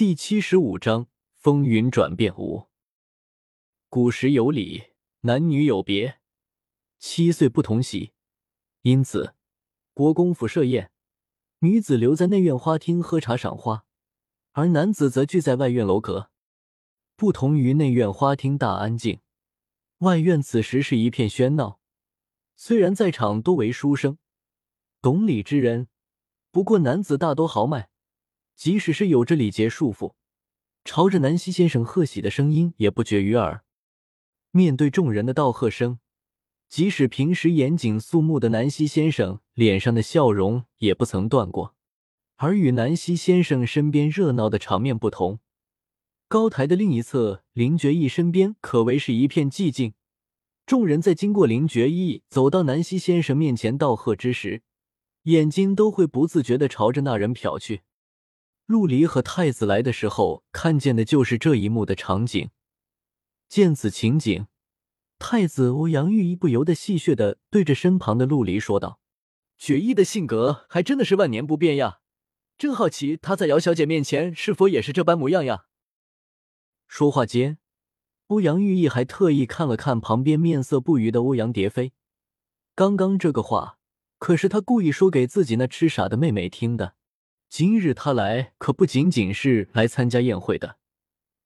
[0.00, 2.70] 第七十五章风云转变五。
[3.90, 4.84] 古时有礼，
[5.20, 6.20] 男女有别，
[6.98, 8.14] 七岁不同席，
[8.80, 9.34] 因此
[9.92, 10.90] 国公府设宴，
[11.58, 13.84] 女子留在内院花厅喝茶赏花，
[14.52, 16.30] 而男子则聚在外院楼阁。
[17.14, 19.20] 不同于内院花厅大安静，
[19.98, 21.78] 外院此时是一片喧闹。
[22.56, 24.16] 虽然在场多为书生、
[25.02, 25.88] 懂礼之人，
[26.50, 27.89] 不过男子大多豪迈。
[28.60, 30.12] 即使是有着礼节束缚，
[30.84, 33.64] 朝着南希先生贺喜的声音也不绝于耳。
[34.50, 35.98] 面对众人的道贺声，
[36.68, 41.74] 即使平时严谨肃穆的南希先生脸上的笑容也不曾断过。
[42.36, 45.38] 而与南希先生身边热闹的场面不同，
[46.28, 49.94] 高台的另一侧，林觉义身边可谓是一片寂静。
[50.66, 54.60] 众人在经过林觉义走到南希先生面前道贺之时，
[55.22, 57.80] 眼睛都会不自觉地朝着那人瞟去。
[58.70, 62.50] 陆离和太子来的时候，看见的就是这一幕的场景。
[63.48, 64.46] 见此情景，
[65.18, 69.00] 太子欧阳玉一不由得戏谑的对着身旁的陆离说道
[69.58, 71.98] ：“决意的性格还真的是万年不变呀，
[72.56, 75.64] 真好奇他在姚小姐面前是否也是这般模样呀。”
[76.86, 77.58] 说话间，
[78.28, 81.92] 欧阳玉意还特意看了看旁边面色不愉的欧阳蝶飞。
[82.76, 83.78] 刚刚这个话
[84.18, 86.94] 可是他故意说给自己那痴傻的妹妹听的。
[87.50, 90.76] 今日他来可不仅仅是来参加宴会的，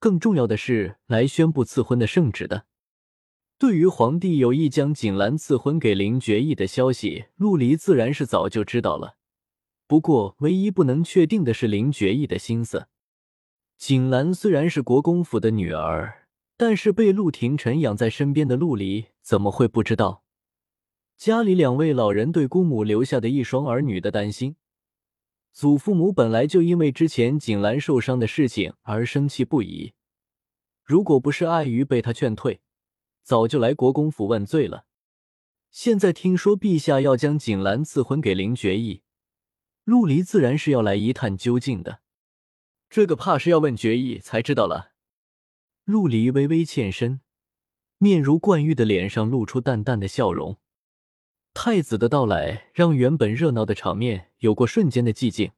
[0.00, 2.66] 更重要的是来宣布赐婚的圣旨的。
[3.56, 9.16] 对于皇帝有意将锦兰赐婚给林觉义的消息，陆离自然是早就知道了。
[9.86, 12.88] 不过，唯一不能确定的是林觉义的心思。
[13.78, 20.24] 锦兰虽然是国公府的女儿，但是被陆廷臣养在身边的陆离怎么会不知道
[21.16, 24.56] 家里两位老人对姑母留下的一双儿女的担心？
[25.52, 29.92] 祖父母本来就因为之前景兰受伤的事情而生气不已，
[30.82, 32.62] 如果不是碍于被他劝退，
[33.22, 34.86] 早就来国公府问罪了。
[35.70, 39.02] 现在听说陛下要将景兰赐婚给林觉义，
[39.84, 42.00] 陆离自然是要来一探究竟的。
[42.88, 44.92] 这个怕是要问觉义才知道了。
[45.84, 47.20] 陆离微微欠身，
[47.98, 50.58] 面如冠玉的脸上露出淡淡的笑容。
[51.54, 55.52] 太子的到来让原本热闹的场面有过瞬间的寂静，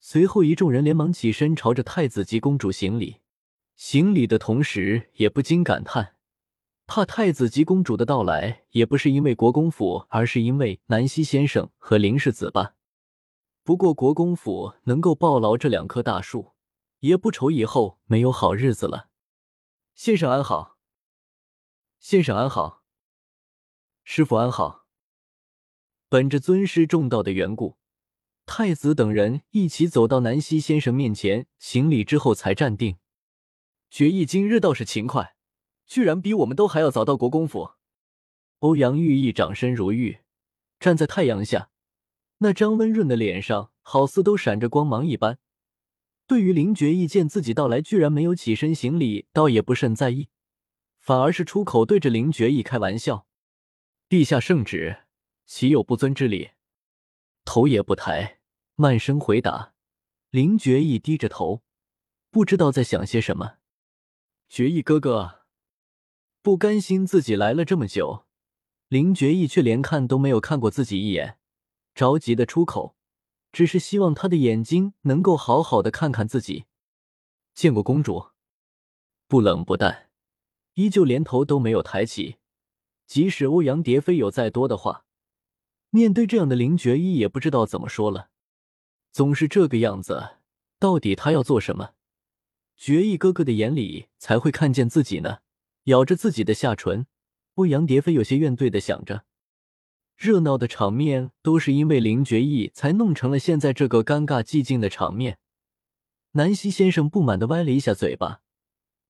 [0.00, 3.18] 随后一众人连忙起身朝着太子及公主行礼，
[3.76, 6.16] 行礼的同时也不禁感叹：
[6.86, 12.74] 怕太子及公主的到来也不是因为国公府，而是因为南希先生和林世子吧。
[13.62, 16.52] 不过国公府能够抱牢这两棵大树，
[16.98, 19.08] 也不愁以后没有好日子了。
[19.94, 20.78] 先生安好，
[22.00, 22.82] 先生安好，
[24.02, 24.81] 师傅安好。
[26.12, 27.78] 本着尊师重道的缘故，
[28.44, 32.98] 太子等人一起走到南希先生面前行礼之后才站定。
[33.90, 35.34] 决意今日倒是勤快，
[35.86, 37.70] 居然比我们都还要早到国公府。
[38.58, 40.18] 欧阳玉意长身如玉，
[40.78, 41.70] 站在太阳下，
[42.40, 45.38] 那张温润的脸上好似都闪着光芒一般。
[46.26, 50.28] 对于林觉意见自己到来，居然没有起身行礼，倒也不甚在意，
[51.00, 53.26] 反而是出口对着林觉意开玩笑
[54.10, 54.98] ：“陛下圣旨。”
[55.54, 56.52] 岂有不尊之理？
[57.44, 58.40] 头也不抬，
[58.74, 59.74] 慢声回答。
[60.30, 61.62] 林觉义低着头，
[62.30, 63.58] 不知道在想些什么。
[64.48, 65.42] 觉义哥哥，
[66.40, 68.24] 不甘心自己来了这么久，
[68.88, 71.36] 林觉义却连看都没有看过自己一眼，
[71.94, 72.96] 着急的出口，
[73.52, 76.64] 只是希望他的眼睛能够好好的看看自己。
[77.52, 78.30] 见过公主，
[79.28, 80.08] 不冷不淡，
[80.76, 82.38] 依旧连头都没有抬起。
[83.06, 85.04] 即使欧阳蝶飞有再多的话。
[85.94, 88.30] 面对这样的林觉一也不知道怎么说了，
[89.10, 90.36] 总是这个样子，
[90.78, 91.90] 到底他要做什么？
[92.74, 95.40] 觉意哥哥的眼里才会看见自己呢？
[95.84, 97.06] 咬着自己的下唇，
[97.56, 99.24] 欧阳蝶飞有些怨怼的想着。
[100.16, 105.38] 热闹的场面都是因为林觉意才弄成了现在这个尴尬寂静的场面。
[106.32, 108.40] 南希先生不满的歪了一下嘴巴，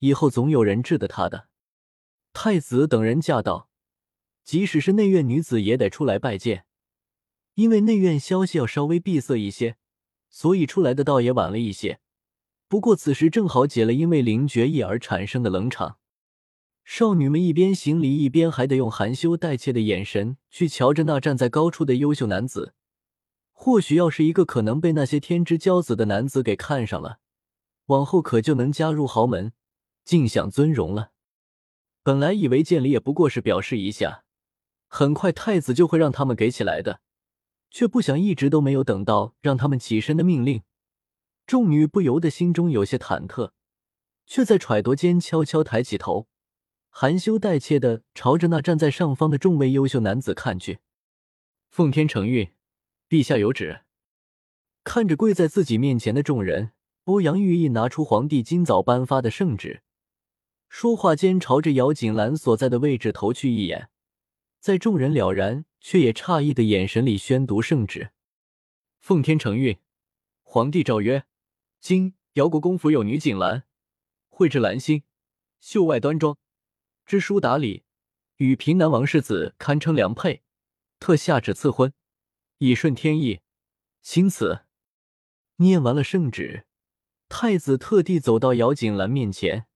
[0.00, 1.46] 以后总有人治得他的。
[2.32, 3.68] 太子等人驾到，
[4.42, 6.66] 即使是内院女子也得出来拜见。
[7.54, 9.76] 因为内院消息要稍微闭塞一些，
[10.30, 12.00] 所以出来的倒也晚了一些。
[12.68, 15.98] 不过此时正好解了因为林觉意而产生的冷场。
[16.84, 22.74] 少女们一边行礼，一边还得用含羞带怯的眼神去瞧着那站在高处的优秀男子。
[23.52, 27.18] 或许要是一个可能被那些天之骄子的男子给看上了，
[27.86, 29.52] 往后可就能加入豪门，
[30.04, 31.12] 尽享尊荣了。
[32.02, 34.24] 本来以为见礼也不过是表示一下，
[34.88, 37.00] 很快太子就会让他们给起来的。
[37.72, 40.62] 却不想一直都没有等到让他们起身的命令，
[41.46, 43.52] 众女不由得心中有些忐忑，
[44.26, 46.28] 却在揣度间悄悄抬起头，
[46.90, 50.80] 含羞带怯的朝着那站在上方的众位优秀男子看去。
[51.70, 52.52] 奉天承运，
[53.08, 53.80] 陛下有旨。
[54.84, 56.72] 看着跪在自己面前的众人，
[57.04, 59.82] 欧阳玉意拿出皇帝今早颁发的圣旨，
[60.68, 63.88] 说话间朝着姚锦兰所在的位置投去一眼，
[64.62, 68.12] 在众人了然却也诧异的眼神里宣读圣旨。
[69.00, 69.76] 奉天承运，
[70.44, 71.24] 皇帝诏曰：
[71.80, 73.64] 今姚国公府有女锦兰，
[74.28, 75.02] 蕙质兰心，
[75.58, 76.38] 秀外端庄，
[77.04, 77.82] 知书达理，
[78.36, 80.44] 与平南王世子堪称良配，
[81.00, 81.92] 特下旨赐婚，
[82.58, 83.40] 以顺天意。
[84.00, 84.60] 钦此。
[85.56, 86.66] 念完了圣旨，
[87.28, 89.66] 太子特地走到姚锦兰面前，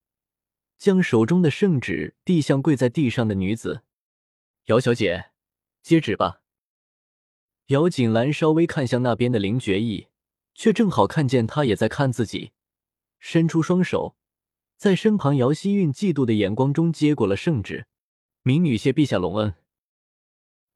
[0.79, 3.83] 将手中的圣旨递向跪在地上的女子。
[4.67, 5.31] 姚小姐，
[5.81, 6.43] 接旨吧。
[7.67, 10.09] 姚锦兰稍微看向那边的林觉意，
[10.55, 12.51] 却正好看见他也在看自己，
[13.21, 14.17] 伸出双手，
[14.77, 17.87] 在身旁姚希韵嫉妒的眼光中接过了圣旨。
[18.43, 19.55] 民女谢陛下隆恩，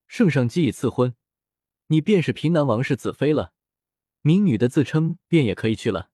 [0.06, 1.16] 圣上既已赐婚，
[1.88, 3.52] 你便是平南王室子妃了。
[4.22, 6.10] 民女的自称便也可以去了。”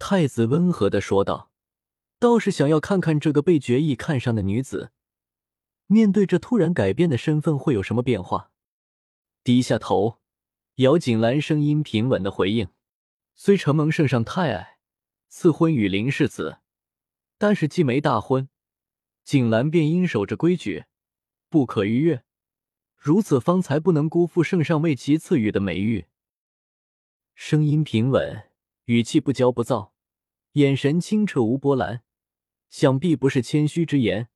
[0.00, 1.52] 太子温和的说道
[2.18, 4.90] ，“倒是想要看看这个被决意看上的女子，
[5.86, 8.50] 面对这突然改变的身份会有什么变化。”
[9.44, 10.20] 低下头，
[10.76, 12.68] 姚锦兰声音平稳的回应
[13.34, 14.78] ：“虽承蒙圣上太爱，
[15.28, 16.58] 赐婚与林世子，
[17.38, 18.48] 但是既没大婚，
[19.24, 20.84] 锦兰便应守着规矩，
[21.48, 22.24] 不可逾越。
[22.96, 26.06] 如此方才不能辜负圣上为其赐予的美誉。”
[27.34, 28.50] 声音平稳，
[28.84, 29.92] 语气不骄不躁，
[30.52, 32.02] 眼神清澈无波澜，
[32.70, 34.28] 想必不是谦虚之言，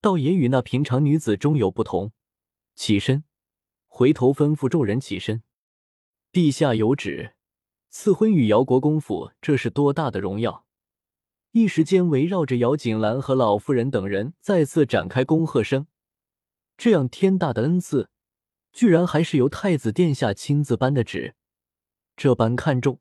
[0.00, 2.12] 倒也与那平常女子终有不同。
[2.74, 3.24] 起身，
[3.86, 5.42] 回头吩咐众人起身。
[6.32, 7.34] 陛下有旨，
[7.88, 10.66] 赐婚与姚国公府，这是多大的荣耀！
[11.52, 15.86] 一时间，围绕着姚锦兰和老夫人等人再次展开恭贺声。
[16.76, 18.10] 这样天大的恩赐，
[18.70, 21.34] 居然还是由太子殿下亲自颁的旨。
[22.14, 23.00] 这般看重，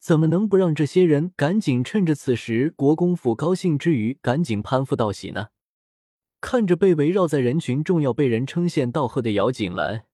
[0.00, 5.50] 怎么能不让这些人赶紧趁着此时国公府高兴之余，赶紧攀附道喜呢？
[6.46, 10.04] 看着被围绕在人群中要被人称羡道贺的姚锦兰，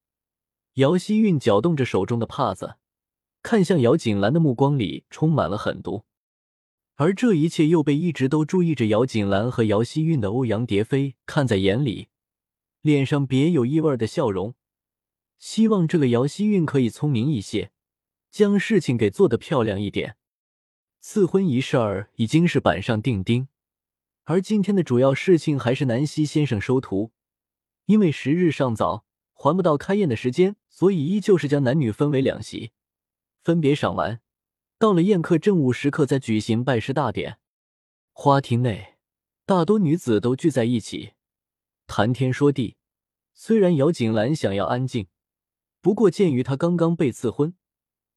[0.74, 2.76] 姚希韵搅动着手中的帕子，
[3.42, 6.04] 看向姚锦兰的目光里充满了狠毒。
[6.94, 12.06] 而这一切又被一直都注意着姚锦兰和姚希韵的欧阳蝶飞看在眼里，
[12.80, 14.54] 脸上别有意味的笑容，
[15.40, 17.72] 希望这个姚希韵可以聪明一些。
[18.30, 20.14] 将事情给做得漂亮一点。
[21.00, 23.48] 赐婚一事儿已经是板上钉钉，
[24.30, 27.10] 而今天的主要事情还是南希先生收徒。
[27.86, 32.70] 因为时日尚早，还不到开宴的时间，所以依旧是将男女分为两席，
[33.42, 34.20] 分别赏玩。
[34.78, 37.40] 到了宴客正午时刻，再举行拜师大典。
[38.12, 38.98] 花厅内，
[39.44, 41.14] 大多女子都聚在一起，
[41.88, 42.76] 谈天说地。
[43.34, 45.08] 虽然姚锦兰想要安静，
[45.80, 47.56] 不过鉴于她刚刚被赐婚。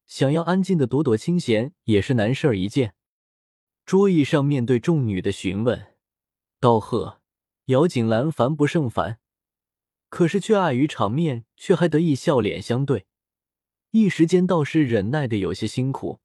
[0.06, 2.94] 想要安静的躲躲清闲也是难事儿一件。
[3.84, 5.93] 桌椅上面对众女的询问、
[6.64, 7.20] 道贺，
[7.66, 9.18] 姚锦兰烦不胜烦，
[10.08, 13.04] 可是却碍于场面，却还得意笑脸相对，
[13.90, 16.20] 一时间倒是忍耐的有些辛苦。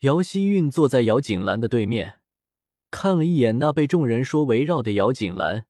[0.00, 2.18] 姚希韵坐在姚锦兰的对面，
[2.90, 5.66] 看了一眼那被众人说围绕的姚锦兰，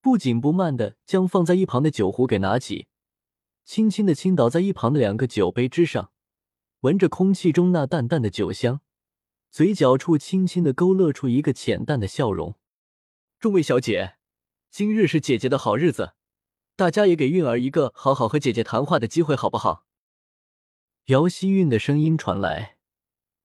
[0.00, 2.86] 不紧不慢的将放在一旁的酒壶给拿起，
[3.64, 6.12] 轻轻的倾倒在一旁的两个酒杯之上。
[6.82, 8.82] 闻着空气中那淡淡的酒香，
[9.50, 12.54] 嘴角处轻轻的勾勒出一个浅淡的笑容。
[13.40, 14.16] 众位小姐，
[14.70, 16.12] 今日是姐姐的好日子，
[16.76, 19.86] 大家也给韵儿一个好好和姐姐谈话的机会，好不好？
[21.06, 22.76] 姚希韵的声音传来，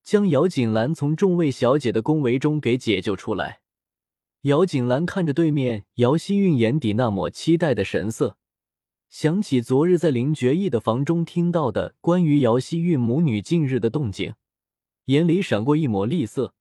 [0.04, 3.62] 将姚锦兰从众位小姐的恭维中给解救出来。
[4.42, 8.36] 姚锦兰看着对面姚希韵眼底那抹期待的神色。
[9.08, 14.34] 想起昨日在林觉意的房中听到的关于姚希韵母女近日的动静，
[15.06, 16.54] 眼里闪过一抹厉色，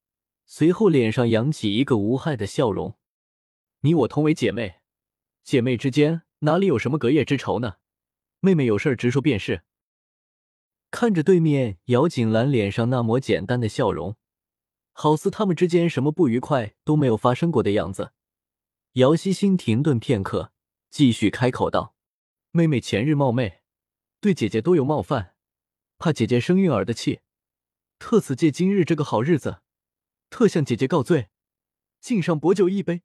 [0.47, 2.95] 随后脸上扬起一个无害的笑容。
[3.85, 4.77] 你我同为姐妹，
[5.43, 7.75] 姐妹之间哪里有什么隔夜之仇呢？
[8.41, 9.63] 妹妹有事直说便是。
[10.91, 14.17] 看着对面姚锦兰脸上那抹简单的笑容，
[14.93, 18.13] 好似他们之间什么不愉快都没有发生过的样子。
[18.95, 20.51] 姚希心停顿片刻，
[20.89, 21.95] 继续开口道。
[22.53, 23.61] 妹妹前日冒昧，
[24.19, 25.35] 对姐姐多有冒犯，
[25.99, 27.21] 怕姐姐生韵儿的气，
[27.99, 29.61] 特此借今日这个好日子，
[30.31, 31.29] 特向姐姐告罪，
[32.01, 33.03] 敬上薄酒一杯。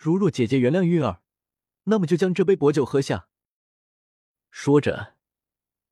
[0.00, 1.22] 如若姐姐原谅韵儿，
[1.84, 3.26] 那么就将这杯薄酒喝下。
[4.48, 5.16] 说着，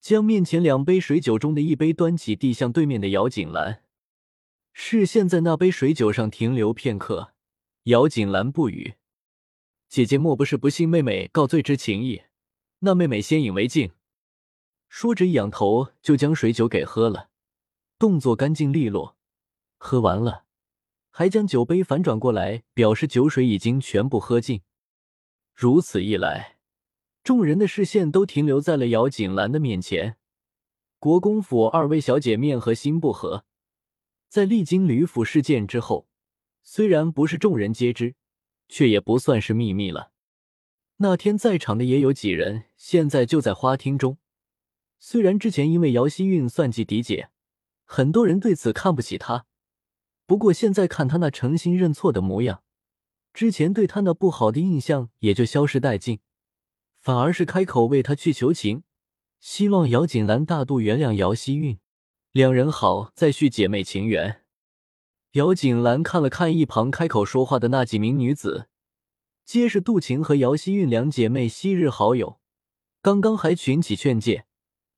[0.01, 3.83] 将面前两杯水酒中的一杯端起，递向对面的姚锦兰。
[4.73, 7.35] 视线在那杯水酒上停留片刻，
[7.85, 8.95] 姚锦兰不语。
[9.89, 12.23] 姐姐莫不是不信妹妹告罪之情意？
[12.79, 13.91] 那妹妹先饮为敬。
[14.89, 17.31] 说着，一仰头就将水酒给喝了，
[17.99, 19.17] 动作干净利落。
[19.79, 20.46] 喝完了，
[21.19, 24.61] 还将酒杯反转过来，表示酒水已经全部喝尽。
[25.55, 26.59] 如此一来，
[27.25, 30.19] 众人的视线都停留在了姚锦兰的面前。
[30.99, 33.47] 国公府二位小姐面和心不和，
[34.29, 36.07] 在历经吕府事件之后，
[36.63, 38.15] 虽然不是众人皆知，
[38.69, 40.13] 却也不算是秘密了。
[40.99, 44.19] 那天在场的也有几人，现在就在花厅中。
[44.99, 47.31] 虽然之前因为姚希韵算计嫡姐，
[47.87, 49.47] 很多人对此看不起她，
[50.27, 52.63] 不过现在看她那诚心认错的模样，
[53.33, 56.19] 之前对她那不好的印象也就消失殆尽，
[57.01, 58.83] 反而是开口为她去求情，
[59.39, 61.79] 希望姚锦兰大度原谅姚希韵，
[62.33, 64.43] 两人好再续姐妹情缘。
[65.33, 68.69] 姚锦兰看了看一旁开口说话的那几名女子，
[69.45, 72.41] 皆是杜晴和姚希韵两姐妹昔日好友，
[73.01, 74.47] 刚刚还群起劝诫。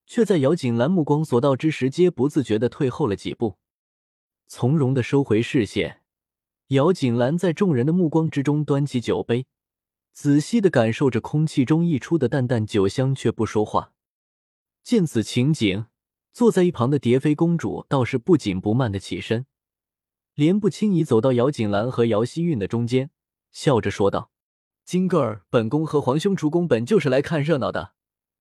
[0.07, 3.59] 却在姚锦兰目光所到之时，皆不自觉的退后了几步，
[4.49, 6.01] 从容的收回视线。
[6.69, 9.47] 姚锦兰在众人的目光之中，端起酒杯，
[10.13, 13.93] 仔细的感受着空气中溢出的淡淡酒香，却不说话。
[14.83, 15.87] 见此情景，
[16.33, 19.47] 坐在一旁的蝶妃公主倒是不紧不慢的起身，
[20.35, 23.11] 莲步轻移走到姚锦兰和姚希韵的中间，
[23.53, 24.31] 笑着说道
[24.85, 27.93] ：“金个儿，本宫和皇兄主公本就是来看热闹的。”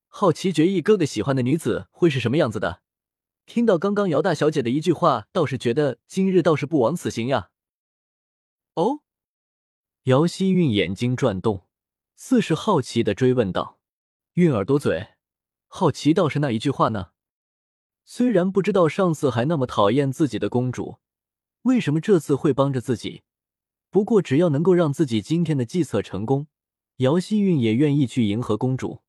[0.07, 2.81] 好奇绝艺哥哥喜欢的女子会是什么样子的？
[3.47, 7.49] 听到刚刚姚大小姐的一句话，倒是觉得今日倒是不枉此行呀。
[8.75, 8.99] 哦，
[10.03, 11.65] 姚希韵眼睛转动，
[12.13, 13.79] 似是好奇的追问道
[14.35, 15.15] ：“韵儿多嘴，
[15.67, 17.11] 好奇倒是那一句话呢？”
[18.03, 20.97] 虽然不知道上次还那么讨厌自己的公主，
[21.61, 23.23] 为什么这次会帮着自己，
[23.89, 26.47] 不过只要能够让自己今天的计策成功，
[26.97, 29.03] 姚希韵也愿意去迎合公主。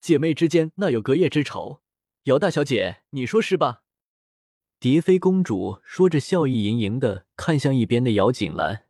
[0.00, 1.80] 姐妹之间那有隔夜之仇，
[2.24, 3.82] 姚大小姐，你说是吧？
[4.78, 8.87] 蝶妃公主说着，笑意盈盈的看向一边的姚锦兰。